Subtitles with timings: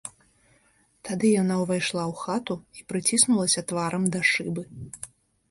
[1.09, 4.67] Тады яна ўвайшла ў хату і прыціснулася тварам да шыбы.